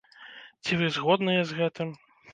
[0.63, 1.89] Ці вы згодныя з гэтым?